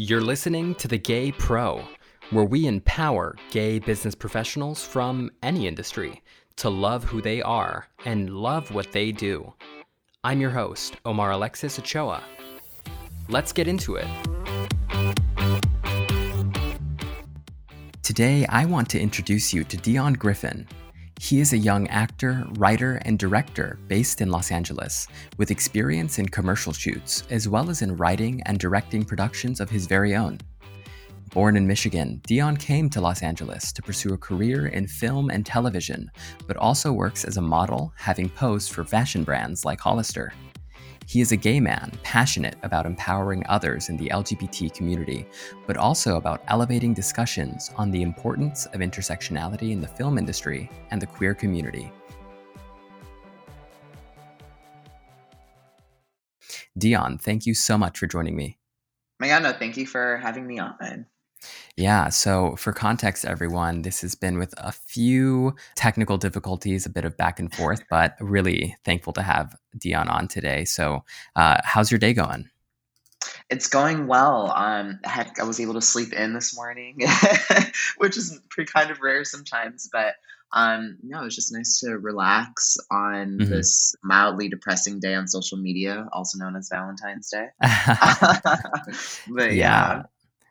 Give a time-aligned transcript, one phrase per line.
[0.00, 1.82] You're listening to The Gay Pro,
[2.30, 6.22] where we empower gay business professionals from any industry
[6.54, 9.52] to love who they are and love what they do.
[10.22, 12.22] I'm your host, Omar Alexis Ochoa.
[13.28, 14.06] Let's get into it.
[18.04, 20.68] Today, I want to introduce you to Deon Griffin.
[21.20, 26.28] He is a young actor, writer, and director based in Los Angeles, with experience in
[26.28, 30.38] commercial shoots, as well as in writing and directing productions of his very own.
[31.32, 35.44] Born in Michigan, Deon came to Los Angeles to pursue a career in film and
[35.44, 36.10] television,
[36.46, 40.32] but also works as a model, having posed for fashion brands like Hollister.
[41.08, 45.26] He is a gay man, passionate about empowering others in the LGBT community,
[45.66, 51.00] but also about elevating discussions on the importance of intersectionality in the film industry and
[51.00, 51.90] the queer community.
[56.78, 58.58] Deon, thank you so much for joining me.
[59.22, 61.06] Mayano, thank you for having me on.
[61.76, 62.08] Yeah.
[62.08, 67.16] So, for context, everyone, this has been with a few technical difficulties, a bit of
[67.16, 70.64] back and forth, but really thankful to have Deon on today.
[70.64, 71.04] So,
[71.36, 72.50] uh, how's your day going?
[73.50, 74.50] It's going well.
[74.50, 76.98] Um, heck, I was able to sleep in this morning,
[77.96, 79.88] which is pretty kind of rare sometimes.
[79.90, 80.14] But
[80.52, 83.50] um, no, it's just nice to relax on mm-hmm.
[83.50, 87.48] this mildly depressing day on social media, also known as Valentine's Day.
[89.28, 89.52] but yeah.
[89.54, 90.02] yeah.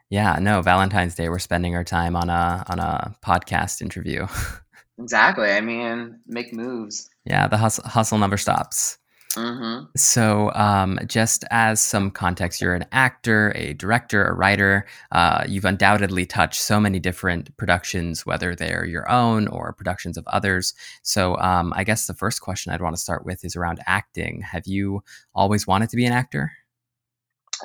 [0.10, 4.26] Yeah, no, Valentine's Day we're spending our time on a on a podcast interview.
[5.00, 5.52] exactly.
[5.52, 7.10] I mean, make moves.
[7.26, 8.98] Yeah, the hustle, hustle never stops.
[9.36, 9.86] Mm-hmm.
[9.96, 14.88] So, um, just as some context, you're an actor, a director, a writer.
[15.12, 20.26] Uh, you've undoubtedly touched so many different productions, whether they're your own or productions of
[20.28, 20.74] others.
[21.04, 24.42] So, um, I guess the first question I'd want to start with is around acting.
[24.42, 25.04] Have you
[25.36, 26.52] always wanted to be an actor?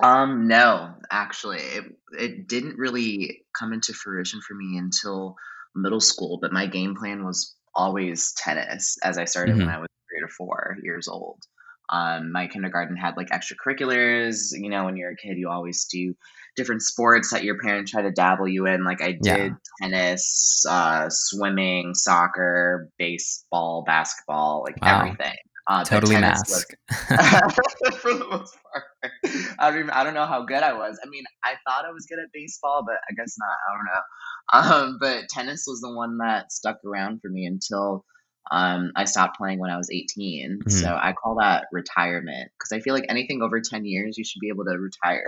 [0.02, 1.84] Um, no, actually, it,
[2.18, 5.36] it didn't really come into fruition for me until
[5.74, 6.38] middle school.
[6.40, 9.66] But my game plan was always tennis, as I started mm-hmm.
[9.66, 11.42] when I was three or four years old.
[11.90, 14.52] Um, my kindergarten had like extracurriculars.
[14.52, 16.14] You know, when you're a kid, you always do
[16.56, 18.84] different sports that your parents try to dabble you in.
[18.84, 19.48] Like I did yeah.
[19.80, 25.00] tennis, uh, swimming, soccer, baseball, basketball, like wow.
[25.00, 25.36] everything.
[25.68, 26.48] Uh, totally mask.
[26.48, 26.64] Was,
[27.98, 29.12] for the most part.
[29.58, 30.98] I don't even, I don't know how good I was.
[31.04, 33.56] I mean, I thought I was good at baseball, but I guess not.
[33.68, 34.00] I don't know.
[34.52, 38.04] Um, but tennis was the one that stuck around for me until
[38.50, 40.58] um, I stopped playing when I was 18.
[40.58, 40.68] Mm-hmm.
[40.68, 44.40] So I call that retirement because I feel like anything over 10 years, you should
[44.40, 45.24] be able to retire.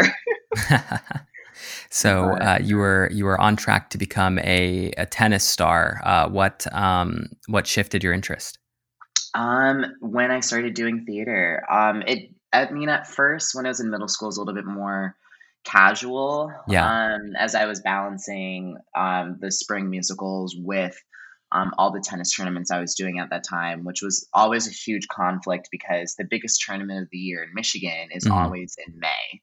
[1.90, 6.00] so uh, you were you were on track to become a, a tennis star.
[6.04, 8.58] Uh, what um, what shifted your interest?
[9.34, 12.30] Um, when I started doing theater, um, it.
[12.52, 14.64] I mean, at first, when I was in middle school, it was a little bit
[14.64, 15.16] more
[15.64, 16.52] casual.
[16.68, 17.14] Yeah.
[17.14, 20.96] Um, as I was balancing um the spring musicals with
[21.54, 24.72] um, all the tennis tournaments I was doing at that time, which was always a
[24.72, 28.34] huge conflict because the biggest tournament of the year in Michigan is mm-hmm.
[28.36, 29.40] always in May.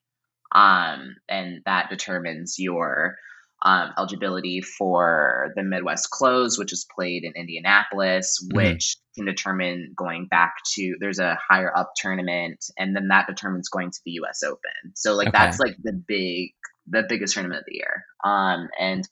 [0.54, 3.18] Um, and that determines your
[3.64, 8.56] um, eligibility for the Midwest Close, which is played in Indianapolis, mm-hmm.
[8.56, 13.70] which can determine going back to there's a higher up tournament, and then that determines
[13.70, 14.42] going to the U.S.
[14.44, 14.94] Open.
[14.96, 15.38] So like okay.
[15.38, 16.52] that's like the big
[16.88, 18.06] the biggest tournament of the year.
[18.24, 19.08] Um, and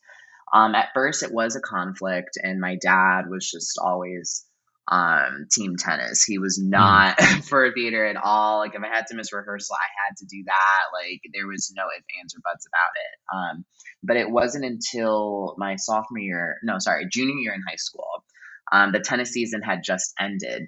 [0.51, 4.45] um, at first it was a conflict, and my dad was just always
[4.89, 6.23] um, team tennis.
[6.23, 6.71] He was hmm.
[6.71, 7.43] not mm.
[7.47, 8.59] for theater at all.
[8.59, 10.81] Like if I had to miss rehearsal, I had to do that.
[10.93, 13.57] Like there was no ifs, ands, or buts about it.
[13.57, 13.65] Um,
[14.03, 18.23] but it wasn't until my sophomore year, no, sorry, junior year in high school,
[18.71, 20.63] um, the tennis season had just ended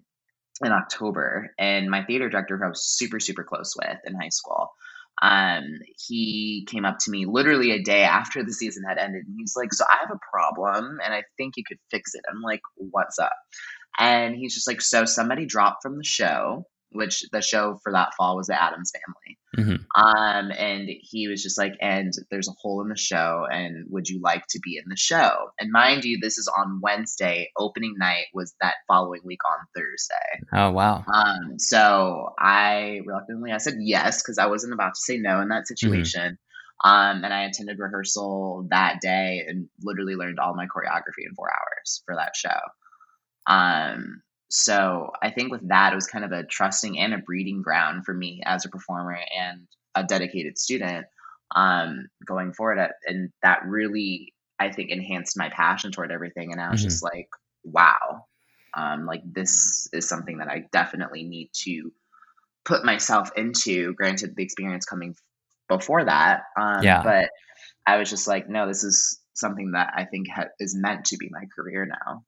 [0.63, 4.29] in October, and my theater director, who I was super super close with in high
[4.29, 4.69] school.
[5.21, 5.65] Um,
[6.07, 9.53] he came up to me literally a day after the season had ended, and he's
[9.55, 12.61] like, "So I have a problem, and I think you could fix it." I'm like,
[12.75, 13.33] "What's up?"
[13.99, 18.13] And he's just like, so somebody dropped from the show, which the show for that
[18.17, 19.37] fall was the Addams Family.
[19.57, 20.01] Mm-hmm.
[20.01, 24.07] Um, and he was just like, and there's a hole in the show, and would
[24.07, 25.51] you like to be in the show?
[25.59, 27.51] And mind you, this is on Wednesday.
[27.57, 30.45] Opening night was that following week on Thursday.
[30.53, 31.03] Oh wow!
[31.13, 35.49] Um, so I reluctantly I said yes because I wasn't about to say no in
[35.49, 35.75] that mm-hmm.
[35.75, 36.21] situation.
[36.21, 36.35] Mm-hmm.
[36.83, 41.47] Um, and I attended rehearsal that day and literally learned all my choreography in four
[41.51, 42.57] hours for that show.
[43.51, 47.61] Um, so I think with that, it was kind of a trusting and a breeding
[47.61, 51.05] ground for me as a performer and a dedicated student
[51.55, 52.79] um, going forward.
[52.79, 56.51] At, and that really, I think, enhanced my passion toward everything.
[56.51, 56.89] And I was mm-hmm.
[56.89, 57.29] just like,
[57.63, 58.25] wow,
[58.75, 61.91] um, like this is something that I definitely need to
[62.63, 63.93] put myself into.
[63.93, 65.15] Granted, the experience coming
[65.67, 66.43] before that.
[66.59, 67.03] Um, yeah.
[67.03, 67.29] But
[67.85, 71.17] I was just like, no, this is something that I think ha- is meant to
[71.17, 72.23] be my career now.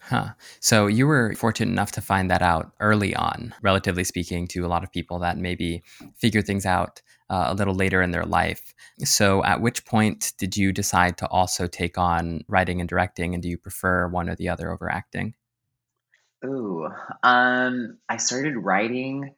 [0.00, 0.34] Huh.
[0.60, 4.68] So you were fortunate enough to find that out early on, relatively speaking, to a
[4.68, 5.82] lot of people that maybe
[6.16, 7.00] figure things out
[7.30, 8.74] uh, a little later in their life.
[8.98, 13.32] So at which point did you decide to also take on writing and directing?
[13.32, 15.34] And do you prefer one or the other over acting?
[16.44, 16.86] Ooh,
[17.22, 19.34] um, I started writing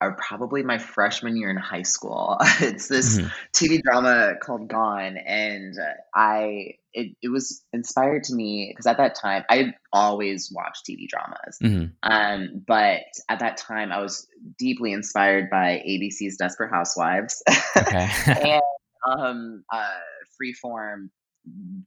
[0.00, 2.36] are probably my freshman year in high school.
[2.60, 3.28] it's this mm-hmm.
[3.52, 5.74] TV drama called Gone, and
[6.14, 11.08] I it, it was inspired to me because at that time I always watched TV
[11.08, 11.86] dramas, mm-hmm.
[12.02, 14.26] um, but at that time I was
[14.58, 17.42] deeply inspired by ABC's Desperate Housewives
[17.76, 18.08] okay.
[18.26, 18.62] and
[19.06, 19.88] um, uh,
[20.40, 21.08] Freeform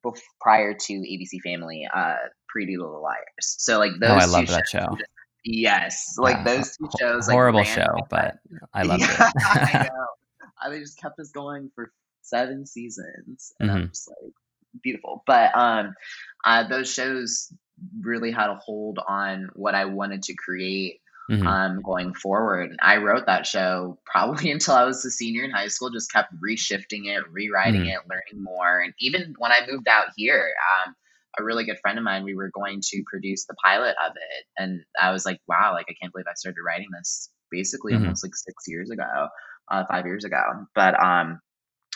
[0.05, 2.15] bef- prior to ABC Family, uh,
[2.47, 3.23] Pretty Little Liars.
[3.39, 4.09] So like those.
[4.09, 4.97] Oh, I love that show.
[5.44, 6.44] Yes, like yeah.
[6.44, 7.27] those two shows.
[7.27, 8.36] Like, Horrible show, but
[8.74, 9.33] I love yeah, it.
[9.45, 10.47] I know.
[10.62, 11.91] Uh, they just kept us going for
[12.21, 13.80] seven seasons, and mm-hmm.
[13.80, 14.33] I'm just like
[14.83, 15.24] beautiful.
[15.25, 15.94] But um,
[16.45, 17.53] uh, those shows
[18.01, 21.01] really had a hold on what I wanted to create.
[21.31, 21.45] Mm-hmm.
[21.45, 25.68] Um, going forward, I wrote that show probably until I was a senior in high
[25.68, 25.91] school.
[25.91, 27.89] Just kept reshifting it, rewriting mm-hmm.
[27.89, 30.51] it, learning more, and even when I moved out here,
[30.88, 30.95] um,
[31.39, 34.45] a really good friend of mine, we were going to produce the pilot of it.
[34.57, 38.03] And I was like, wow, like I can't believe I started writing this basically mm-hmm.
[38.03, 39.27] almost like six years ago,
[39.71, 40.41] uh, five years ago.
[40.75, 41.39] But um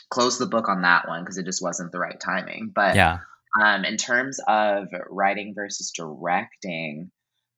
[0.10, 2.72] closed the book on that one because it just wasn't the right timing.
[2.74, 3.20] But yeah.
[3.62, 7.12] Um, in terms of writing versus directing,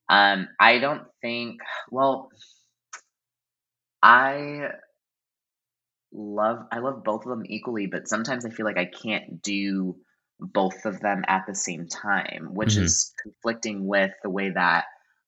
[0.09, 2.29] um, I don't think well
[4.03, 4.69] I
[6.11, 9.95] love I love both of them equally, but sometimes I feel like I can't do
[10.39, 12.83] both of them at the same time, which mm-hmm.
[12.83, 14.85] is conflicting with the way that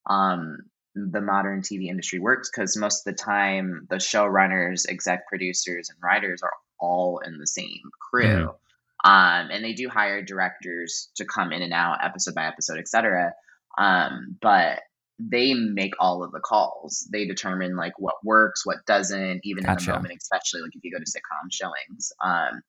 [0.10, 0.58] um,
[0.96, 2.50] the modern TV industry works.
[2.54, 7.48] Because most of the time, the showrunners, exec producers, and writers are all in the
[7.48, 7.82] same
[8.12, 8.24] crew.
[8.26, 9.10] Mm-hmm.
[9.10, 13.34] Um, and they do hire directors to come in and out episode by episode, etc.
[13.78, 14.82] Um, but
[15.20, 17.08] they make all of the calls.
[17.12, 19.80] They determine like what works, what doesn't, even gotcha.
[19.80, 22.12] in the moment, especially like if you go to sitcom showings.
[22.24, 22.62] Um,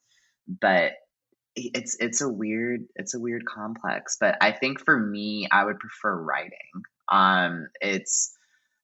[0.61, 0.93] but
[1.56, 5.79] it's it's a weird it's a weird complex but i think for me i would
[5.79, 8.37] prefer writing um it's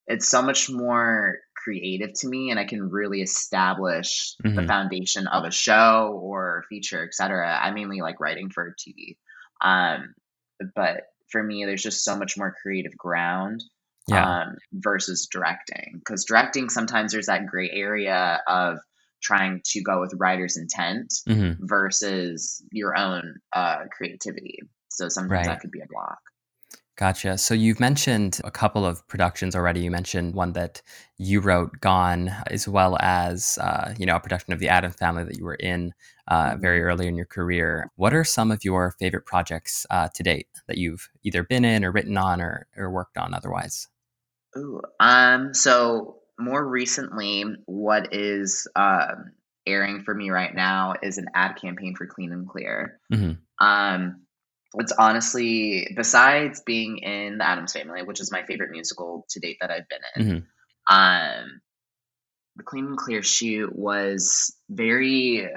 [0.07, 4.57] it's so much more creative to me and i can really establish mm-hmm.
[4.57, 9.17] the foundation of a show or feature etc i mainly like writing for tv
[9.61, 10.15] um
[10.75, 13.63] but for me there's just so much more creative ground
[14.09, 14.43] yeah.
[14.43, 18.79] um versus directing because directing sometimes there's that gray area of
[19.25, 21.67] trying to go with writer's intent mm-hmm.
[21.67, 24.61] versus your own uh, creativity.
[24.91, 25.47] So sometimes right.
[25.47, 26.19] that could be a block.
[26.97, 27.39] Gotcha.
[27.39, 29.81] So you've mentioned a couple of productions already.
[29.81, 30.81] You mentioned one that
[31.19, 35.25] you wrote, Gone, as well as uh, you know a production of The Addams Family
[35.25, 35.93] that you were in
[36.29, 36.61] uh, mm-hmm.
[36.61, 37.91] very early in your career.
[37.97, 41.85] What are some of your favorite projects uh, to date that you've either been in
[41.85, 43.89] or written on or, or worked on otherwise?
[44.57, 49.33] Ooh, um, so more recently, what is um,
[49.67, 53.01] airing for me right now is an ad campaign for Clean and Clear.
[53.13, 53.65] Mm-hmm.
[53.65, 54.23] Um,
[54.77, 59.59] it's honestly, besides being in the Addams Family, which is my favorite musical to date
[59.61, 60.27] that I've been in,
[60.91, 60.95] mm-hmm.
[60.95, 61.61] um,
[62.57, 65.49] the Clean and Clear shoot was very,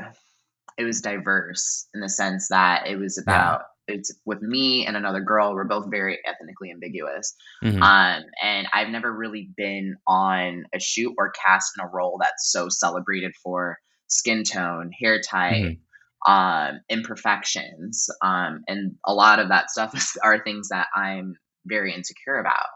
[0.77, 5.21] it was diverse in the sense that it was about it's with me and another
[5.21, 5.53] girl.
[5.53, 7.35] We're both very ethnically ambiguous.
[7.63, 7.81] Mm-hmm.
[7.81, 12.51] Um, and I've never really been on a shoot or cast in a role that's
[12.51, 13.77] so celebrated for
[14.07, 16.31] skin tone, hair type, mm-hmm.
[16.31, 18.09] um, imperfections.
[18.21, 22.67] Um, and a lot of that stuff is, are things that I'm very insecure about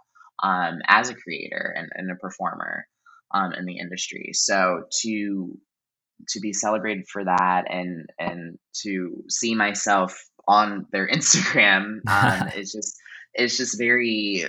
[0.43, 2.85] um, as a creator and, and a performer
[3.33, 4.31] um, in the industry.
[4.33, 5.57] So to
[6.29, 12.01] to be celebrated for that and and to see myself on their Instagram.
[12.07, 12.97] Um, it's just
[13.33, 14.45] it's just very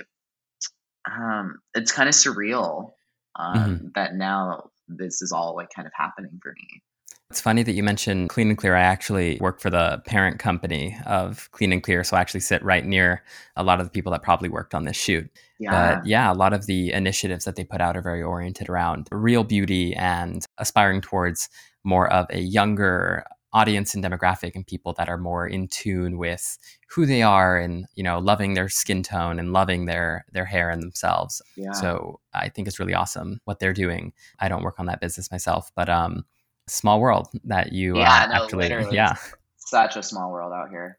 [1.09, 2.91] um, it's kind of surreal
[3.37, 3.87] um, mm-hmm.
[3.95, 6.81] that now this is all like kind of happening for me.
[7.29, 8.75] It's funny that you mentioned Clean and Clear.
[8.75, 12.63] I actually work for the parent company of Clean and Clear, so I actually sit
[12.63, 13.23] right near
[13.55, 15.31] a lot of the people that probably worked on this shoot.
[15.57, 15.95] Yeah.
[15.95, 19.07] But yeah, a lot of the initiatives that they put out are very oriented around
[19.11, 21.49] real beauty and aspiring towards
[21.83, 26.57] more of a younger audience and demographic and people that are more in tune with
[26.89, 30.69] who they are and you know loving their skin tone and loving their their hair
[30.69, 31.41] and themselves.
[31.55, 31.71] Yeah.
[31.71, 34.13] so i think it's really awesome what they're doing.
[34.39, 36.25] I don't work on that business myself but um
[36.67, 39.15] small world that you yeah, uh, no, actually yeah.
[39.57, 40.97] such a small world out here.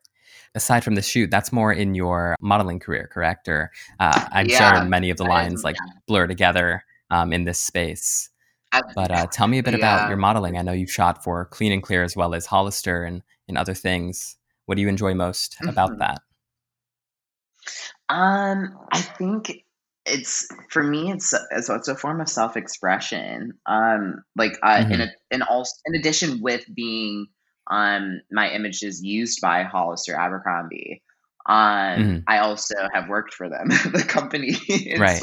[0.54, 3.48] Aside from the shoot that's more in your modeling career correct?
[3.48, 7.60] Or uh, i'm yeah, sure many of the lines like blur together um, in this
[7.60, 8.30] space
[8.94, 9.78] but uh, tell me a bit yeah.
[9.78, 10.56] about your modeling.
[10.56, 13.74] I know you've shot for Clean and Clear as well as Hollister and, and other
[13.74, 14.36] things.
[14.66, 15.68] What do you enjoy most mm-hmm.
[15.68, 16.20] about that?
[18.08, 19.64] Um, I think
[20.06, 24.92] it's for me it's it's, it's a form of self-expression um like uh, mm-hmm.
[24.92, 27.26] in a, in also in addition with being
[27.70, 31.02] um my images used by Hollister Abercrombie
[31.46, 32.18] um mm-hmm.
[32.28, 35.20] I also have worked for them the company in right.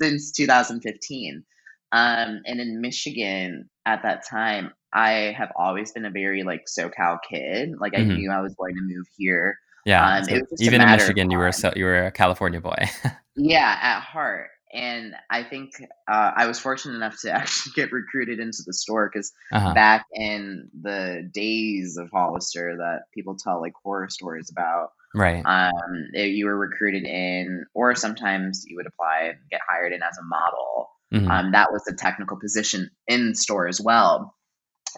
[0.00, 1.44] since 2015
[1.92, 7.18] um and in Michigan at that time I have always been a very like SoCal
[7.28, 8.10] kid like mm-hmm.
[8.10, 10.16] I knew I was going to move here yeah.
[10.16, 12.76] Um, so even in Michigan, you were so, you were a California boy.
[13.36, 14.48] yeah, at heart.
[14.74, 15.70] And I think
[16.10, 19.72] uh, I was fortunate enough to actually get recruited into the store because uh-huh.
[19.72, 25.42] back in the days of Hollister that people tell like horror stories about, right?
[25.46, 30.18] Um, you were recruited in, or sometimes you would apply and get hired in as
[30.18, 30.90] a model.
[31.12, 31.30] Mm-hmm.
[31.30, 34.34] Um, that was a technical position in store as well.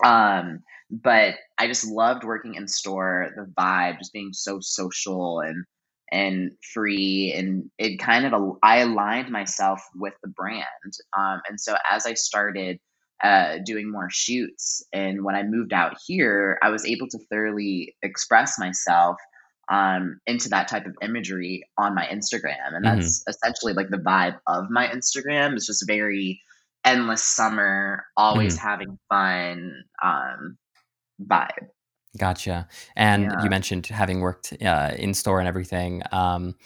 [0.05, 5.65] Um, but I just loved working in store, the vibe, just being so social and
[6.13, 10.65] and free and it kind of I aligned myself with the brand.
[11.17, 12.81] Um, and so as I started
[13.23, 17.95] uh, doing more shoots and when I moved out here, I was able to thoroughly
[18.03, 19.17] express myself
[19.71, 22.75] um, into that type of imagery on my Instagram.
[22.75, 23.31] And that's mm-hmm.
[23.31, 25.55] essentially like the vibe of my Instagram.
[25.55, 26.41] It's just very
[26.85, 28.67] endless summer, always mm-hmm.
[28.67, 29.85] having fun.
[30.03, 30.59] Um,
[31.23, 31.69] vibe.
[32.19, 32.67] Gotcha.
[32.97, 33.43] And yeah.
[33.43, 36.03] you mentioned having worked uh, in store and everything.
[36.11, 36.57] Um,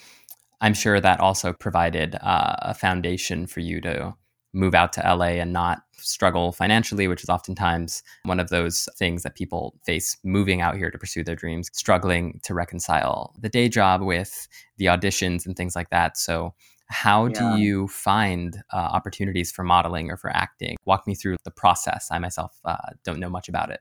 [0.60, 4.14] I'm sure that also provided uh, a foundation for you to
[4.54, 9.22] move out to LA and not struggle financially, which is oftentimes one of those things
[9.22, 13.68] that people face moving out here to pursue their dreams, struggling to reconcile the day
[13.68, 16.16] job with the auditions and things like that.
[16.16, 16.54] So,
[16.88, 17.32] how yeah.
[17.56, 20.76] do you find uh, opportunities for modeling or for acting?
[20.84, 22.08] Walk me through the process.
[22.10, 23.80] I myself uh, don't know much about it.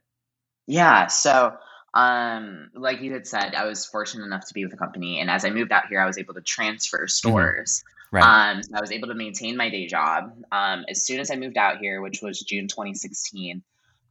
[0.68, 1.08] Yeah.
[1.08, 1.54] So,
[1.94, 5.30] um, like you had said, I was fortunate enough to be with a company, and
[5.30, 7.08] as I moved out here, I was able to transfer mm-hmm.
[7.08, 7.84] stores.
[8.14, 8.52] Right.
[8.52, 10.26] Um, so I was able to maintain my day job.
[10.52, 13.64] Um, as soon as I moved out here, which was June 2016,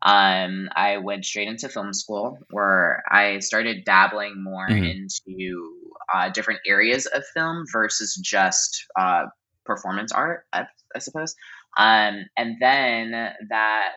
[0.03, 4.83] um, I went straight into film school where I started dabbling more mm-hmm.
[4.83, 5.77] into
[6.13, 9.27] uh, different areas of film versus just uh,
[9.65, 10.67] performance art, I,
[10.97, 11.37] I suppose.
[11.79, 13.13] Um, and then
[13.51, 13.91] that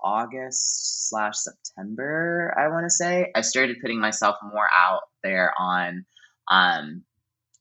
[0.00, 6.06] August slash September, I want to say, I started putting myself more out there on
[6.48, 7.02] um,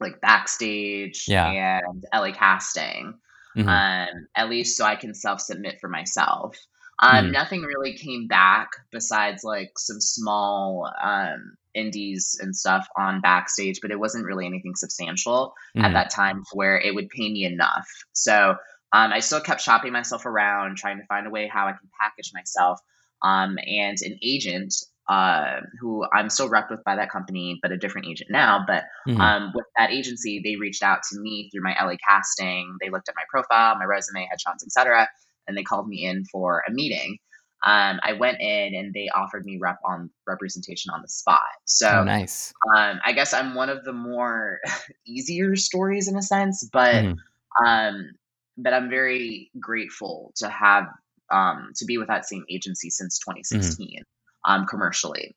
[0.01, 1.79] like backstage yeah.
[1.83, 3.13] and LA casting.
[3.57, 3.67] Mm-hmm.
[3.67, 6.57] Um, at least so I can self submit for myself.
[6.99, 13.21] Um, mm Nothing really came back besides like some small um, indies and stuff on
[13.21, 15.93] backstage, but it wasn't really anything substantial mm at mm-hmm.
[15.93, 17.89] that time where it would pay me enough.
[18.13, 18.55] So
[18.93, 21.89] um, I still kept shopping myself around, trying to find a way how I can
[21.99, 22.79] package myself.
[23.23, 24.73] Um, and an agent
[25.11, 28.63] uh, who I'm still repped with by that company, but a different agent now.
[28.65, 29.19] But mm-hmm.
[29.19, 32.77] um, with that agency, they reached out to me through my LA casting.
[32.79, 35.09] They looked at my profile, my resume, headshots, etc.,
[35.47, 37.17] and they called me in for a meeting.
[37.63, 41.41] Um, I went in and they offered me rep on representation on the spot.
[41.65, 42.53] So oh, nice.
[42.75, 44.59] Um, I guess I'm one of the more
[45.05, 47.65] easier stories in a sense, but mm-hmm.
[47.65, 48.11] um,
[48.57, 50.85] but I'm very grateful to have
[51.29, 54.01] um, to be with that same agency since 2016 mm-hmm.
[54.45, 55.35] Um, commercially.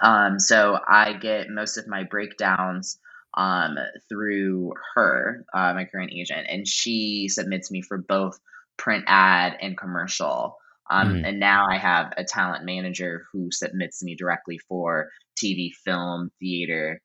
[0.00, 2.98] Um, so I get most of my breakdowns
[3.36, 3.76] um,
[4.08, 8.38] through her, uh, my current agent, and she submits me for both
[8.78, 10.56] print ad and commercial.
[10.90, 11.24] Um, mm-hmm.
[11.24, 15.08] And now I have a talent manager who submits me directly for
[15.42, 17.00] TV, film, theater,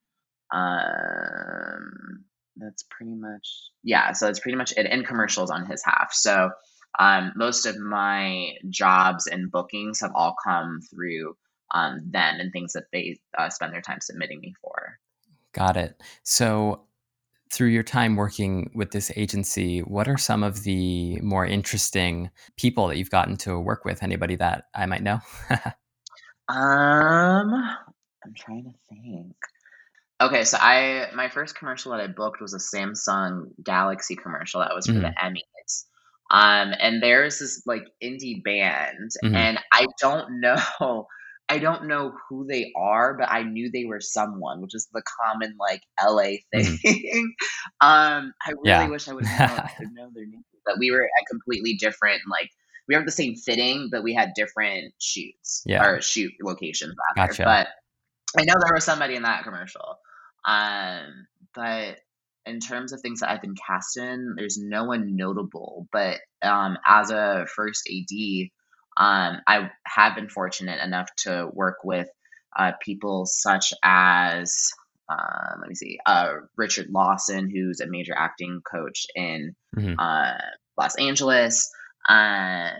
[0.52, 2.24] um,
[2.56, 3.48] that's pretty much
[3.84, 4.14] yeah.
[4.14, 4.88] So that's pretty much it.
[4.90, 6.14] And commercials on his half.
[6.14, 6.50] So
[7.00, 11.36] um, most of my jobs and bookings have all come through
[11.72, 14.98] um, them and things that they uh, spend their time submitting me for.
[15.54, 16.02] Got it.
[16.24, 16.88] So
[17.52, 22.88] through your time working with this agency, what are some of the more interesting people
[22.88, 24.04] that you've gotten to work with?
[24.04, 25.20] Anybody that I might know?
[26.50, 27.54] um,
[28.28, 29.36] I'm trying to think.
[30.20, 34.74] Okay, so I my first commercial that I booked was a Samsung Galaxy commercial that
[34.74, 35.02] was for mm-hmm.
[35.02, 35.42] the Emmys.
[36.30, 39.36] Um, and there's this like indie band, mm-hmm.
[39.36, 41.08] and I don't know,
[41.50, 45.04] I don't know who they are, but I knew they were someone, which is the
[45.24, 46.76] common like LA mm-hmm.
[46.76, 47.36] thing.
[47.82, 47.88] Mm-hmm.
[47.88, 48.88] um, I really yeah.
[48.88, 52.50] wish I would have known, their names, but we were at completely different like
[52.88, 55.86] we have the same fitting, but we had different shoots yeah.
[55.86, 56.96] or shoot locations.
[57.16, 57.28] Rather.
[57.28, 57.44] Gotcha.
[57.44, 57.68] But
[58.40, 59.98] I know there was somebody in that commercial.
[60.46, 62.00] Um, but
[62.48, 65.88] in terms of things that I've been cast in, there's no one notable.
[65.92, 68.50] But um, as a first AD,
[68.98, 72.08] um, I have been fortunate enough to work with
[72.58, 74.72] uh, people such as
[75.10, 79.94] uh, let me see, uh, Richard Lawson, who's a major acting coach in mm-hmm.
[79.98, 80.34] Uh,
[80.78, 81.72] Los Angeles.
[82.10, 82.72] Um,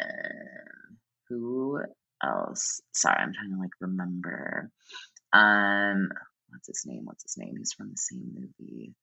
[1.30, 1.80] who
[2.24, 2.82] else?
[2.94, 4.70] Sorry, I'm trying to like remember.
[5.32, 6.10] Um,
[6.50, 7.06] what's his name?
[7.06, 7.56] What's his name?
[7.58, 8.94] He's from the same movie.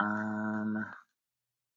[0.00, 0.84] Um,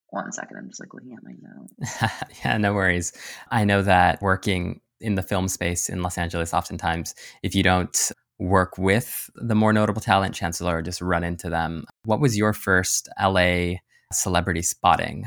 [0.10, 2.24] one second, I'm just like looking at my notes.
[2.45, 3.13] yeah, no worries.
[3.51, 8.12] I know that working in the film space in Los Angeles, oftentimes, if you don't
[8.39, 11.86] work with the more notable talent, chances are just run into them.
[12.03, 13.75] What was your first LA
[14.12, 15.25] celebrity spotting?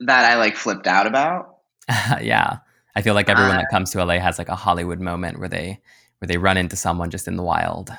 [0.00, 1.56] That I like flipped out about.
[2.20, 2.58] yeah.
[2.94, 5.48] I feel like everyone uh, that comes to LA has like a Hollywood moment where
[5.48, 5.80] they
[6.18, 7.90] where they run into someone just in the wild.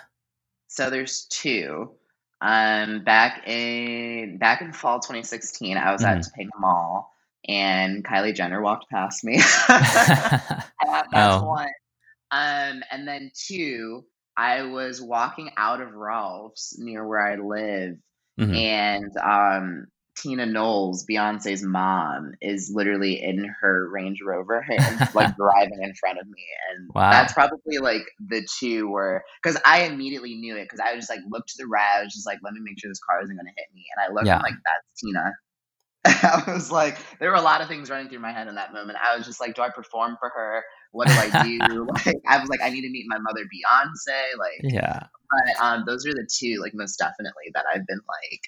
[0.68, 1.92] So there's two.
[2.40, 6.08] Um, back in back in fall 2016, I was mm.
[6.08, 6.42] at mm-hmm.
[6.42, 7.12] Topanga Mall,
[7.48, 9.38] and Kylie Jenner walked past me.
[9.68, 10.72] that's
[11.14, 11.44] oh.
[11.46, 11.70] one.
[12.30, 17.98] Um, and then two, I was walking out of Ralph's near where I live,
[18.40, 18.54] mm-hmm.
[18.54, 19.88] and um,
[20.22, 26.20] Tina Knowles, Beyonce's mom, is literally in her Range Rover and like driving in front
[26.20, 26.44] of me.
[26.72, 27.12] And wow.
[27.12, 31.10] that's probably like the two where, because I immediately knew it because I was just
[31.10, 32.00] like looked to the right.
[32.00, 33.86] I was just like, let me make sure this car isn't going to hit me.
[33.96, 34.36] And I looked yeah.
[34.36, 35.34] and like, that's Tina.
[36.06, 38.74] I was like, there were a lot of things running through my head in that
[38.74, 38.98] moment.
[39.04, 40.64] I was just like, do I perform for her?
[40.92, 41.86] What do I do?
[42.06, 44.38] like, I was like, I need to meet my mother, Beyonce.
[44.40, 45.00] Like, yeah.
[45.30, 48.42] But um, those are the two, like, most definitely that I've been like,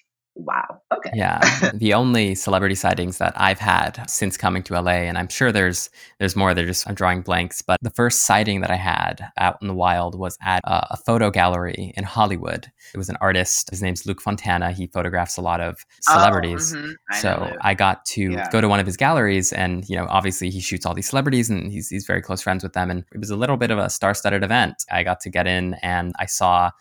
[0.46, 0.81] wow.
[0.93, 1.12] Okay.
[1.13, 1.39] Yeah.
[1.79, 5.89] The only celebrity sightings that i've had since coming to la and i'm sure there's
[6.19, 9.58] there's more they're just i'm drawing blanks but the first sighting that i had out
[9.62, 12.72] in the wild was at a, a photo gallery in hollywood.
[12.93, 14.72] It was an artist his name's luke fontana.
[14.72, 15.77] He photographs a lot of
[16.10, 16.74] oh, celebrities.
[16.74, 16.91] oh, mm-hmm.
[17.12, 18.50] I so i got to yeah.
[18.51, 21.50] go to one of his galleries and you know obviously he shoots all these celebrities
[21.50, 23.77] and he's, he's very close friends with them and it was a little bit of
[23.77, 24.86] a star-studded event.
[24.91, 26.71] I got to get in and i saw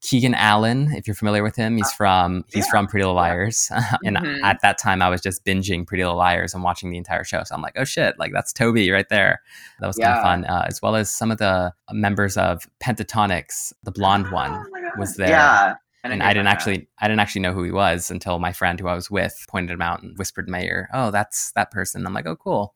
[0.00, 2.70] Keegan Allen, if you're familiar with him, he's uh, from he's yeah.
[2.70, 3.70] from Pretty Little Liars,
[4.04, 4.44] and mm-hmm.
[4.44, 7.42] at that time I was just binging Pretty Little Liars and watching the entire show.
[7.44, 9.42] So I'm like, oh shit, like that's Toby right there.
[9.80, 10.06] That was yeah.
[10.06, 13.72] kind of fun, uh, as well as some of the members of Pentatonix.
[13.82, 14.66] The blonde oh, one
[14.98, 15.28] was there.
[15.28, 15.74] Yeah.
[16.02, 18.88] and I didn't actually I didn't actually know who he was until my friend who
[18.88, 22.06] I was with pointed him out and whispered in my ear, "Oh, that's that person."
[22.06, 22.74] I'm like, "Oh, cool."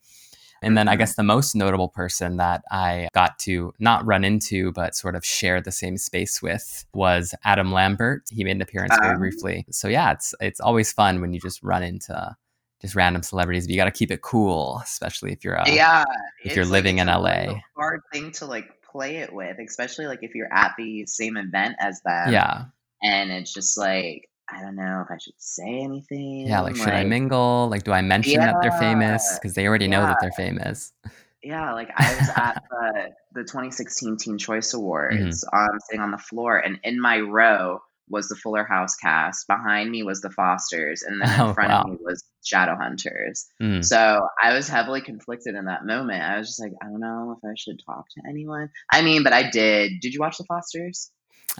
[0.64, 1.00] And then I mm-hmm.
[1.00, 5.24] guess the most notable person that I got to not run into, but sort of
[5.24, 8.22] share the same space with was Adam Lambert.
[8.30, 9.66] He made an appearance very um, briefly.
[9.70, 12.36] So yeah, it's it's always fun when you just run into
[12.80, 16.04] just random celebrities, but you got to keep it cool, especially if you're uh, yeah
[16.42, 17.60] if you're living like, in LA.
[17.76, 21.76] hard thing to like play it with, especially like if you're at the same event
[21.78, 22.32] as them.
[22.32, 22.64] Yeah,
[23.02, 26.46] and it's just like I don't know if I should say anything.
[26.46, 27.68] Yeah, like, should I mingle?
[27.70, 29.38] Like, do I mention yeah, that they're famous?
[29.38, 29.90] Because they already yeah.
[29.92, 30.92] know that they're famous.
[31.46, 35.54] Yeah, like I was at the, the 2016 Teen Choice Awards, mm-hmm.
[35.54, 39.46] um, sitting on the floor, and in my row was the Fuller House cast.
[39.46, 41.82] Behind me was the Fosters, and then in oh, front wow.
[41.82, 43.44] of me was Shadowhunters.
[43.62, 43.84] Mm.
[43.84, 46.22] So I was heavily conflicted in that moment.
[46.22, 48.70] I was just like, I don't know if I should talk to anyone.
[48.90, 50.00] I mean, but I did.
[50.00, 51.10] Did you watch the Fosters?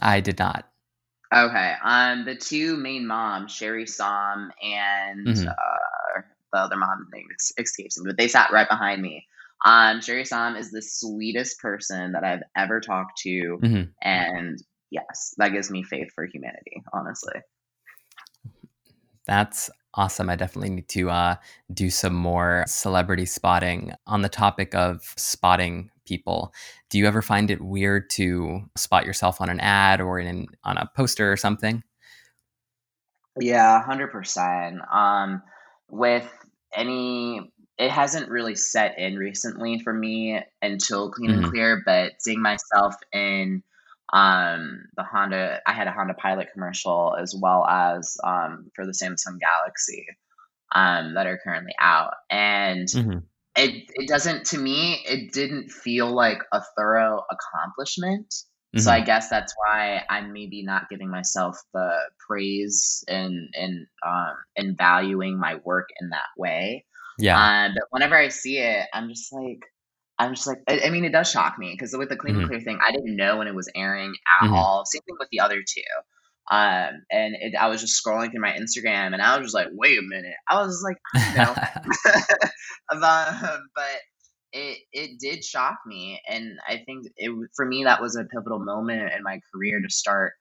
[0.01, 0.67] I did not.
[1.35, 1.75] Okay.
[1.83, 5.49] Um, the two main moms, Sherri Saum and mm-hmm.
[5.49, 6.21] uh,
[6.53, 7.27] the other mom name
[7.59, 9.27] escapes me, but they sat right behind me.
[9.65, 13.83] Um, Sherri Saum is the sweetest person that I've ever talked to, mm-hmm.
[14.03, 16.83] and yes, that gives me faith for humanity.
[16.93, 17.41] Honestly,
[19.27, 20.29] that's awesome.
[20.29, 21.37] I definitely need to uh,
[21.73, 26.53] do some more celebrity spotting on the topic of spotting people.
[26.91, 30.77] Do you ever find it weird to spot yourself on an ad or in on
[30.77, 31.83] a poster or something?
[33.41, 34.81] Yeah, hundred percent.
[34.93, 35.43] Um,
[35.89, 36.31] with
[36.75, 41.45] any, it hasn't really set in recently for me until Clean mm-hmm.
[41.45, 41.83] and Clear.
[41.85, 43.63] But seeing myself in
[44.13, 48.93] um, the Honda, I had a Honda Pilot commercial as well as um, for the
[48.93, 50.07] Samsung Galaxy
[50.73, 52.89] um, that are currently out, and.
[52.89, 53.19] Mm-hmm
[53.57, 58.81] it it doesn't to me it didn't feel like a thorough accomplishment mm-hmm.
[58.81, 59.07] so i mm-hmm.
[59.07, 61.91] guess that's why i'm maybe not giving myself the
[62.27, 66.85] praise and and um and valuing my work in that way
[67.19, 69.61] yeah um, but whenever i see it i'm just like
[70.19, 72.43] i'm just like i, I mean it does shock me because with the clean mm-hmm.
[72.43, 74.55] and clear thing i didn't know when it was airing at mm-hmm.
[74.55, 75.83] all same thing with the other two
[76.51, 79.69] um, and it, I was just scrolling through my Instagram, and I was just like,
[79.73, 81.55] "Wait a minute!" I was like, you know,
[82.93, 84.01] um, but
[84.53, 88.59] it it did shock me, and I think it for me that was a pivotal
[88.59, 90.33] moment in my career to start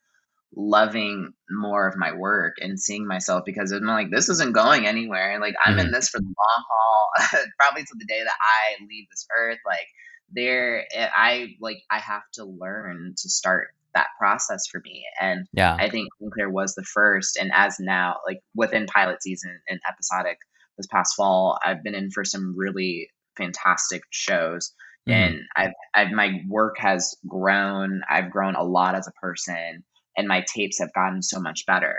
[0.56, 5.40] loving more of my work and seeing myself because I'm like, this isn't going anywhere.
[5.40, 5.88] Like I'm mm-hmm.
[5.88, 7.10] in this for the long haul,
[7.60, 9.60] probably to the day that I leave this earth.
[9.66, 9.88] Like
[10.32, 15.04] there, eh, I like I have to learn to start that process for me.
[15.20, 17.38] And yeah, I think Sinclair was the first.
[17.38, 20.38] And as now, like within pilot season and episodic
[20.78, 24.74] this past fall, I've been in for some really fantastic shows.
[25.08, 25.12] Mm-hmm.
[25.12, 28.02] And I've, I've my work has grown.
[28.10, 29.84] I've grown a lot as a person
[30.16, 31.96] and my tapes have gotten so much better.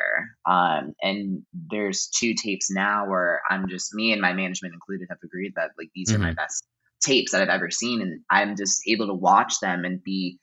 [0.46, 5.18] Um, and there's two tapes now where I'm just me and my management included have
[5.24, 6.16] agreed that like these mm-hmm.
[6.16, 6.36] are my mm-hmm.
[6.36, 6.64] best
[7.02, 10.38] tapes that I've ever seen, and I'm just able to watch them and be,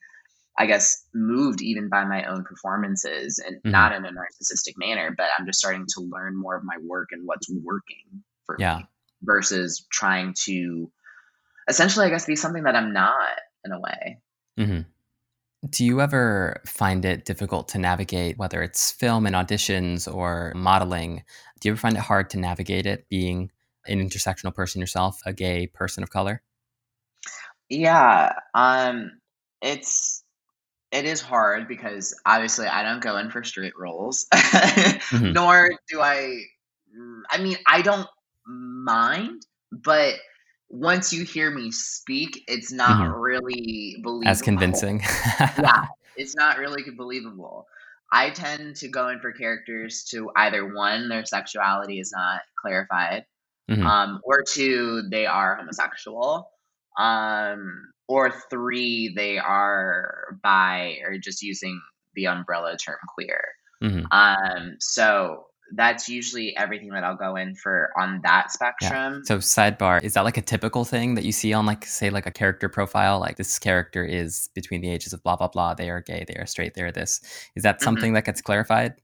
[0.58, 3.70] I guess, moved even by my own performances, and mm-hmm.
[3.70, 7.08] not in a narcissistic manner, but I'm just starting to learn more of my work
[7.12, 8.78] and what's working for yeah.
[8.78, 8.86] me
[9.22, 10.90] versus trying to
[11.68, 13.28] essentially, I guess, be something that I'm not
[13.64, 14.18] in a way.
[14.58, 14.80] Mm-hmm.
[15.70, 21.22] Do you ever find it difficult to navigate, whether it's film and auditions or modeling?
[21.60, 23.50] Do you ever find it hard to navigate it being
[23.86, 26.42] an intersectional person yourself, a gay person of color?
[27.68, 29.12] Yeah, um,
[29.62, 30.21] it's
[30.92, 35.32] it is hard because obviously I don't go in for straight roles, mm-hmm.
[35.32, 36.42] nor do I.
[37.30, 38.06] I mean, I don't
[38.46, 40.16] mind, but
[40.68, 43.12] once you hear me speak, it's not mm-hmm.
[43.18, 44.28] really believable.
[44.28, 45.00] As convincing.
[45.40, 47.66] yeah, it's not really believable.
[48.12, 53.24] I tend to go in for characters to either one, their sexuality is not clarified,
[53.70, 53.86] mm-hmm.
[53.86, 56.50] um, or two, they are homosexual,
[56.98, 61.80] um, or three, they are by or just using
[62.14, 63.40] the umbrella term queer.
[63.82, 64.04] Mm-hmm.
[64.10, 69.14] Um, so that's usually everything that I'll go in for on that spectrum.
[69.14, 69.20] Yeah.
[69.24, 72.26] So sidebar, is that like a typical thing that you see on like say like
[72.26, 73.18] a character profile?
[73.18, 75.72] Like this character is between the ages of blah blah blah.
[75.72, 76.26] They are gay.
[76.28, 76.74] They are straight.
[76.74, 77.22] They are this.
[77.56, 77.84] Is that mm-hmm.
[77.84, 78.14] something mm-hmm.
[78.16, 78.94] that gets clarified?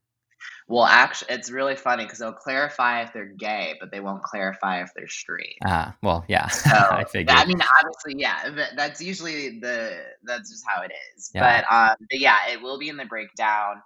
[0.69, 4.81] Well, actually, it's really funny because they'll clarify if they're gay, but they won't clarify
[4.83, 5.57] if they're straight.
[5.65, 7.35] Ah, well, yeah, so, I figured.
[7.35, 11.31] I mean, obviously, yeah, that's usually the that's just how it is.
[11.33, 11.63] Yeah.
[11.67, 13.81] But um, but yeah, it will be in the breakdown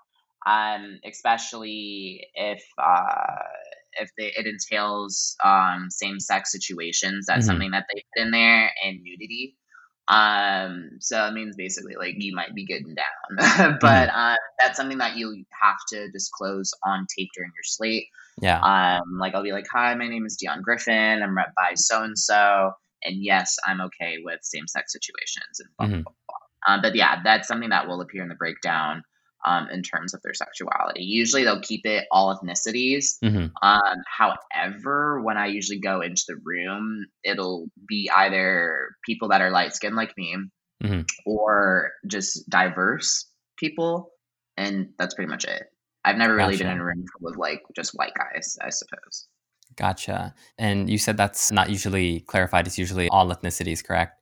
[0.45, 3.43] um, especially if uh,
[3.99, 7.25] if they, it entails um, same sex situations.
[7.27, 7.47] That's mm-hmm.
[7.47, 9.55] something that they put in there, and nudity.
[10.07, 13.37] Um, so it means basically like you might be getting down,
[13.79, 14.19] but mm-hmm.
[14.19, 18.07] uh, that's something that you have to disclose on tape during your slate.
[18.41, 18.59] Yeah.
[18.59, 21.23] Um, like I'll be like, "Hi, my name is Deon Griffin.
[21.23, 22.71] I'm rep by so and so,
[23.03, 26.01] and yes, I'm okay with same sex situations." And blah, mm-hmm.
[26.01, 26.37] blah, blah,
[26.67, 26.73] blah.
[26.75, 29.03] Um, but yeah, that's something that will appear in the breakdown
[29.45, 31.03] um, in terms of their sexuality.
[31.03, 33.17] Usually they'll keep it all ethnicities.
[33.23, 33.47] Mm-hmm.
[33.61, 39.51] Um, however, when I usually go into the room, it'll be either people that are
[39.51, 40.35] light skinned like me
[40.83, 41.01] mm-hmm.
[41.25, 44.11] or just diverse people.
[44.57, 45.63] And that's pretty much it.
[46.05, 49.27] I've never really been in a room full of like just white guys, I suppose.
[49.75, 50.33] Gotcha.
[50.57, 52.67] And you said that's not usually clarified.
[52.67, 54.19] It's usually all ethnicities, correct?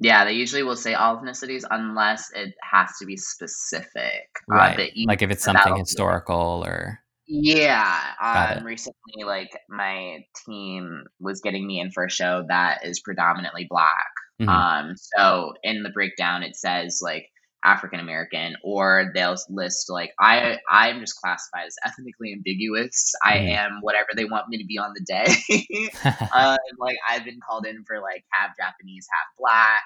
[0.00, 4.28] Yeah, they usually will say all ethnicities unless it has to be specific.
[4.50, 4.80] Uh, right.
[4.80, 7.00] Uh, like if it's something historical or.
[7.26, 8.00] Yeah.
[8.20, 13.66] Um, recently, like my team was getting me in for a show that is predominantly
[13.68, 14.10] black.
[14.40, 14.48] Mm-hmm.
[14.48, 17.26] Um, so in the breakdown, it says like
[17.64, 23.12] African American, or they'll list like I I'm just classified as ethnically ambiguous.
[23.26, 23.30] Mm.
[23.30, 25.88] I am whatever they want me to be on the day.
[26.32, 29.82] uh, like I've been called in for like half Japanese, half black,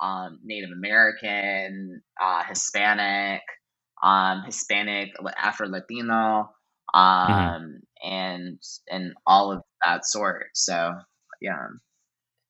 [0.00, 3.42] um, Native American, uh, Hispanic,
[4.02, 6.50] um, Hispanic, Afro Latino,
[6.94, 6.98] mm-hmm.
[6.98, 8.10] um, mm-hmm.
[8.10, 10.46] and and all of that sort.
[10.54, 10.92] So
[11.40, 11.66] yeah.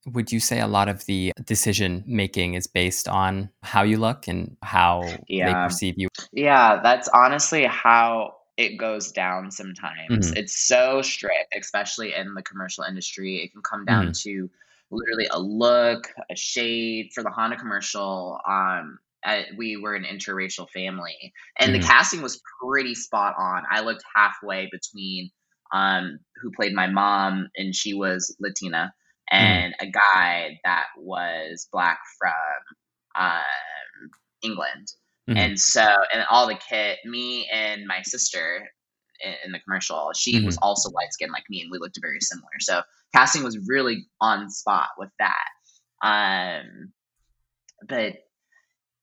[0.06, 4.28] Would you say a lot of the decision making is based on how you look
[4.28, 5.46] and how yeah.
[5.46, 6.08] they perceive you?
[6.32, 10.28] Yeah, that's honestly how it goes down sometimes.
[10.28, 10.36] Mm-hmm.
[10.36, 13.42] It's so strict, especially in the commercial industry.
[13.42, 14.28] It can come down mm-hmm.
[14.28, 14.50] to
[14.90, 18.38] literally a look, a shade for the Honda commercial.
[18.46, 21.80] Um, I, we were an interracial family, and mm-hmm.
[21.80, 23.64] the casting was pretty spot on.
[23.70, 25.30] I looked halfway between
[25.72, 28.92] um, who played my mom, and she was Latina.
[29.30, 29.88] And mm.
[29.88, 34.10] a guy that was black from um,
[34.42, 34.88] England.
[35.28, 35.36] Mm-hmm.
[35.36, 38.68] And so, and all the kid, me and my sister
[39.22, 40.46] in, in the commercial, she mm-hmm.
[40.46, 42.48] was also light skinned like me, and we looked very similar.
[42.60, 42.82] So
[43.14, 45.46] casting was really on spot with that.
[46.02, 46.92] Um,
[47.88, 48.14] but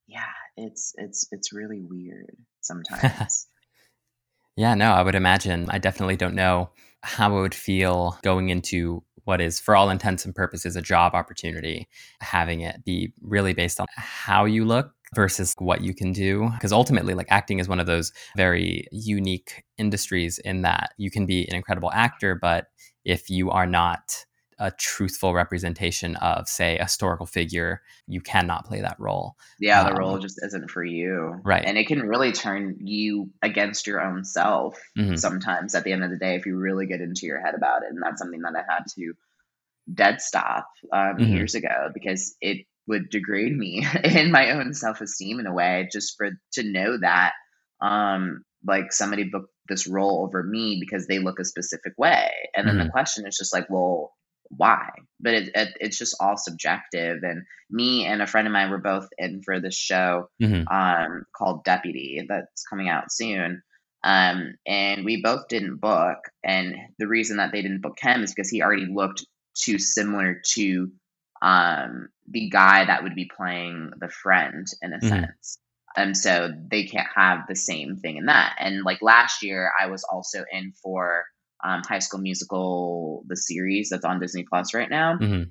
[0.08, 3.48] yeah, it's it's it's really weird sometimes.
[4.58, 5.68] yeah, no, I would imagine.
[5.70, 6.72] I definitely don't know
[7.04, 11.14] how I would feel going into what is, for all intents and purposes, a job
[11.14, 11.88] opportunity,
[12.22, 16.50] having it be really based on how you look versus what you can do.
[16.54, 21.26] Because ultimately, like acting is one of those very unique industries in that you can
[21.26, 22.68] be an incredible actor, but
[23.06, 24.26] if you are not
[24.60, 29.36] a truthful representation of, say, a historical figure, you cannot play that role.
[29.60, 31.40] Yeah, the um, role just isn't for you.
[31.44, 31.64] Right.
[31.64, 35.16] And it can really turn you against your own self mm-hmm.
[35.16, 37.84] sometimes at the end of the day if you really get into your head about
[37.84, 37.90] it.
[37.90, 39.14] And that's something that I had to
[39.94, 41.36] dead stop um, mm-hmm.
[41.36, 45.88] years ago because it would degrade me in my own self esteem in a way
[45.92, 47.34] just for to know that
[47.82, 52.30] um, like somebody booked this role over me because they look a specific way.
[52.56, 52.86] And then mm-hmm.
[52.86, 54.14] the question is just like, well,
[54.50, 57.24] why but it, it, it's just all subjective.
[57.24, 60.68] And me and a friend of mine were both in for this show mm-hmm.
[60.68, 63.62] um, called deputy that's coming out soon.
[64.04, 66.20] Um, and we both didn't book.
[66.44, 70.42] And the reason that they didn't book him is because he already looked too similar
[70.54, 70.92] to
[71.42, 75.08] um, the guy that would be playing the friend in a mm-hmm.
[75.08, 75.58] sense.
[75.96, 78.56] And so they can't have the same thing in that.
[78.60, 81.26] And like last year i was also in for
[81.68, 85.50] um, High School Musical, the series that's on Disney Plus right now mm-hmm.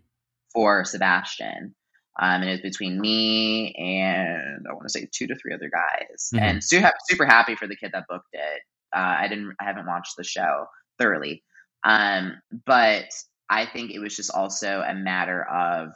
[0.52, 1.74] for Sebastian.
[2.18, 5.70] Um, and it was between me and I want to say two to three other
[5.70, 6.42] guys, mm-hmm.
[6.42, 8.62] and super, super happy for the kid that booked it.
[8.94, 10.66] Uh, I didn't, I haven't watched the show
[10.98, 11.42] thoroughly,
[11.85, 13.11] um, but
[13.50, 15.92] I think it was just also a matter of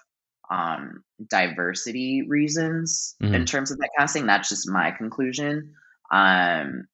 [0.51, 3.35] um, diversity reasons mm-hmm.
[3.35, 4.27] in terms of that casting.
[4.27, 5.73] That's just my conclusion.
[6.13, 6.87] Um,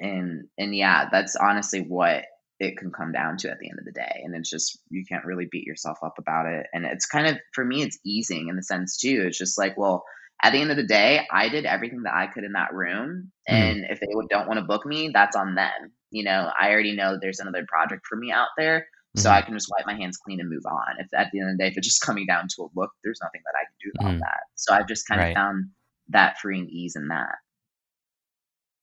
[0.00, 2.24] and and yeah that's honestly what
[2.60, 5.04] it can come down to at the end of the day and it's just you
[5.04, 8.48] can't really beat yourself up about it and it's kind of for me it's easing
[8.48, 10.04] in the sense too it's just like well
[10.42, 13.32] at the end of the day i did everything that i could in that room
[13.48, 13.54] mm.
[13.54, 16.94] and if they don't want to book me that's on them you know i already
[16.94, 19.38] know there's another project for me out there so mm-hmm.
[19.38, 20.94] I can just wipe my hands clean and move on.
[21.00, 22.92] If at the end of the day, if it's just coming down to a look,
[23.02, 24.40] there's nothing that I can do about mm that.
[24.54, 25.30] So I've just kind right.
[25.30, 25.70] of found
[26.10, 27.34] that freeing ease in that.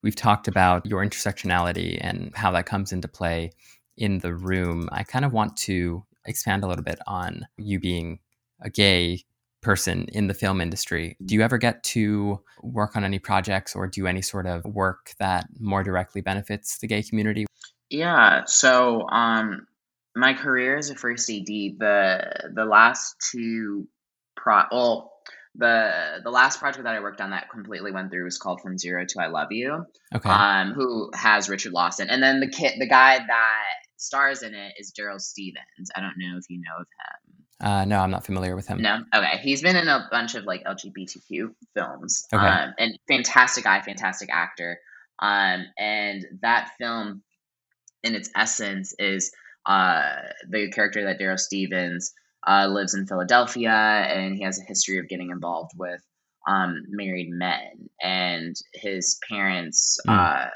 [0.04, 3.52] We've talked about your intersectionality and how that comes into play
[3.98, 4.90] in the room.
[4.92, 8.20] I kind of want to expand a little bit on you being
[8.62, 9.24] a gay
[9.62, 11.18] person in the film industry.
[11.26, 15.14] Do you ever get to work on any projects or do any sort of work
[15.20, 17.46] that more directly benefits the gay community?
[17.90, 19.68] Yeah, so um
[20.16, 23.88] my career as a first AD, the the last two
[24.36, 25.14] pro well
[25.58, 28.78] the the last project that I worked on that completely went through was called From
[28.78, 29.86] Zero to I Love You.
[30.14, 30.30] Okay.
[30.30, 33.64] Um, who has Richard Lawson, and then the kid, the guy that
[33.98, 35.90] stars in it is Darryl Stephens.
[35.96, 37.46] I don't know if you know of him.
[37.60, 38.82] Uh, no, I'm not familiar with him.
[38.82, 39.40] No, okay.
[39.42, 42.28] He's been in a bunch of like LGBTQ films.
[42.32, 42.46] Okay.
[42.46, 44.80] Um, and fantastic guy, fantastic actor.
[45.20, 47.24] Um, and that film,
[48.04, 49.32] in its essence, is
[49.66, 50.16] uh
[50.48, 52.14] the character that Darryl Stephens
[52.48, 56.02] uh, lives in Philadelphia, and he has a history of getting involved with
[56.48, 57.90] um, married men.
[58.02, 60.18] And his parents mm.
[60.18, 60.50] uh,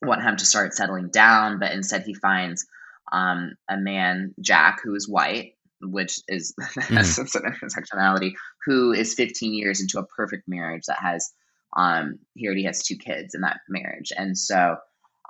[0.00, 2.66] want him to start settling down, but instead he finds
[3.12, 8.32] um, a man, Jack, who is white, which is the essence of intersectionality,
[8.64, 11.30] who is 15 years into a perfect marriage that has,
[11.76, 14.12] um, he already has two kids in that marriage.
[14.16, 14.76] And so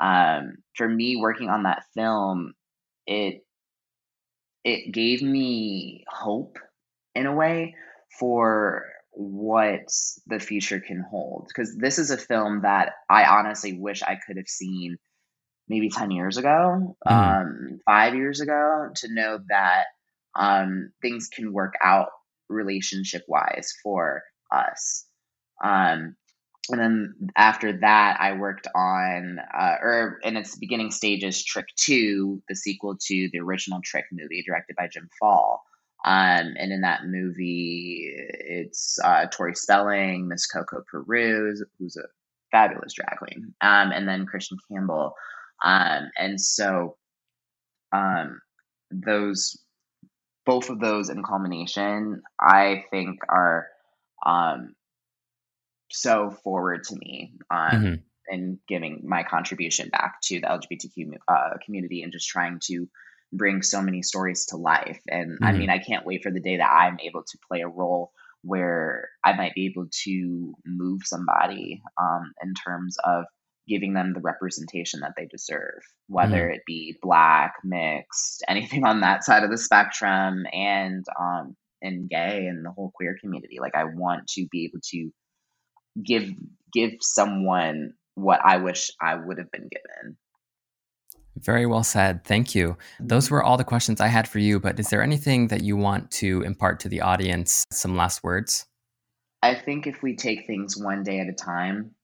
[0.00, 2.54] um, for me working on that film,
[3.06, 3.44] it
[4.64, 6.58] it gave me hope
[7.14, 7.74] in a way
[8.18, 9.88] for what
[10.26, 14.38] the future can hold because this is a film that I honestly wish I could
[14.38, 14.96] have seen
[15.68, 17.12] maybe 10 years ago, mm-hmm.
[17.12, 19.84] um, five years ago, to know that
[20.34, 22.08] um, things can work out
[22.48, 25.06] relationship wise for us.
[25.62, 26.16] Um,
[26.70, 32.40] and then after that, I worked on, uh, or in its beginning stages, Trick Two,
[32.48, 35.62] the sequel to the original Trick movie, directed by Jim Fall.
[36.04, 42.06] Um, and in that movie, it's uh, Tori Spelling, Miss Coco Peru, who's a
[42.50, 45.14] fabulous drag queen, um, and then Christian Campbell.
[45.64, 46.96] Um, and so,
[47.92, 48.40] um,
[48.90, 49.58] those,
[50.44, 53.68] both of those in culmination, I think are
[54.26, 54.74] um,
[55.92, 57.94] so forward to me um, mm-hmm.
[58.28, 62.88] and giving my contribution back to the LGBTQ uh, community and just trying to
[63.32, 65.00] bring so many stories to life.
[65.08, 65.44] And mm-hmm.
[65.44, 68.12] I mean, I can't wait for the day that I'm able to play a role
[68.42, 73.24] where I might be able to move somebody um, in terms of
[73.68, 76.54] giving them the representation that they deserve, whether mm-hmm.
[76.54, 82.46] it be black, mixed, anything on that side of the spectrum, and um, and gay
[82.46, 83.58] and the whole queer community.
[83.60, 85.10] Like I want to be able to
[86.02, 86.30] give
[86.72, 90.16] give someone what I wish I would have been given.
[91.36, 92.24] Very well said.
[92.24, 92.76] Thank you.
[93.00, 95.76] Those were all the questions I had for you, but is there anything that you
[95.76, 97.64] want to impart to the audience?
[97.72, 98.66] Some last words?
[99.42, 101.94] I think if we take things one day at a time,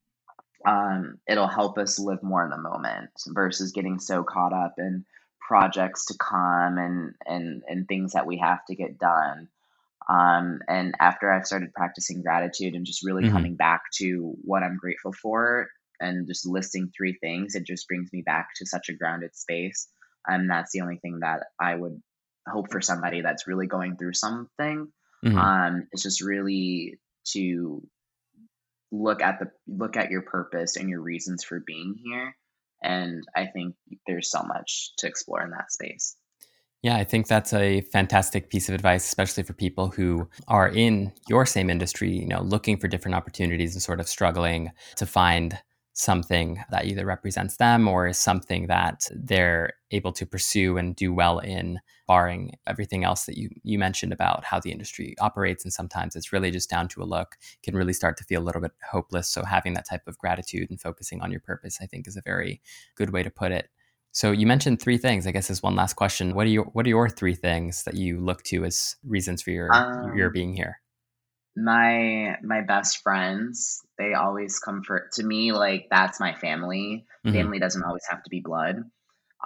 [0.67, 5.05] um, it'll help us live more in the moment versus getting so caught up in
[5.41, 9.49] projects to come and and and things that we have to get done.
[10.09, 13.33] Um, and after I've started practicing gratitude and just really mm-hmm.
[13.33, 15.69] coming back to what I'm grateful for
[16.01, 19.89] and just listing three things, it just brings me back to such a grounded space.
[20.27, 22.01] And that's the only thing that I would
[22.47, 24.89] hope for somebody that's really going through something.
[25.25, 25.39] Mm-hmm.
[25.39, 26.99] Um, it's just really
[27.33, 27.83] to
[28.91, 32.35] look at the look at your purpose and your reasons for being here
[32.83, 33.75] and i think
[34.07, 36.17] there's so much to explore in that space
[36.83, 41.13] yeah, I think that's a fantastic piece of advice, especially for people who are in
[41.29, 45.59] your same industry, you know, looking for different opportunities and sort of struggling to find
[45.95, 51.13] something that either represents them or is something that they're able to pursue and do
[51.13, 55.65] well in barring everything else that you you mentioned about how the industry operates.
[55.65, 58.45] And sometimes it's really just down to a look can really start to feel a
[58.45, 59.29] little bit hopeless.
[59.29, 62.23] So having that type of gratitude and focusing on your purpose i think is a
[62.23, 62.61] very
[62.95, 63.69] good way to put it
[64.19, 65.29] so you mentioned three things.
[65.29, 66.35] I guess as one last question.
[66.35, 69.53] What are your what are your three things that you look to as reasons for
[69.53, 70.81] your um, your being here?
[71.55, 77.07] my my best friends they always comfort to me like that's my family.
[77.25, 77.37] Mm-hmm.
[77.37, 78.83] family doesn't always have to be blood.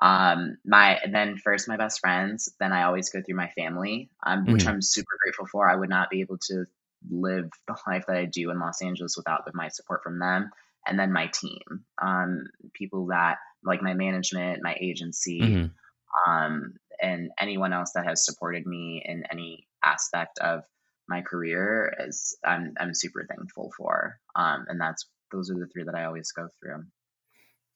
[0.01, 4.45] Um my then first my best friends then i always go through my family um,
[4.45, 4.55] mm-hmm.
[4.55, 5.69] which i'm super grateful for.
[5.69, 6.65] I would not be able to
[7.11, 10.51] live the life that i do in los angeles without my support from them
[10.87, 11.61] and then my team
[12.01, 16.31] um people that like my management my agency mm-hmm.
[16.31, 20.63] um and anyone else that has supported me in any aspect of
[21.09, 24.19] my career is I'm I'm super thankful for.
[24.37, 26.85] Um, and that's those are the three that I always go through.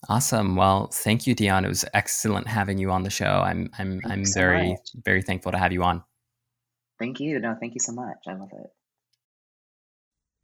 [0.08, 0.56] Awesome.
[0.56, 1.64] Well, thank you, Deon.
[1.64, 3.42] It was excellent having you on the show.
[3.44, 6.02] I'm I'm I'm very very thankful to have you on.
[6.98, 7.38] Thank you.
[7.40, 8.18] No, thank you so much.
[8.26, 8.70] I love it.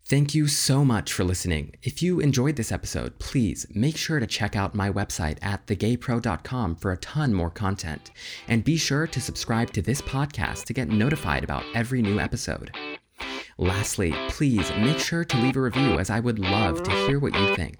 [0.04, 1.76] Thank you so much for listening.
[1.82, 6.76] If you enjoyed this episode, please make sure to check out my website at thegaypro.com
[6.76, 8.10] for a ton more content.
[8.48, 12.72] And be sure to subscribe to this podcast to get notified about every new episode.
[13.58, 17.38] Lastly, please make sure to leave a review as I would love to hear what
[17.38, 17.76] you think.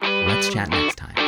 [0.00, 1.25] Let's chat next time.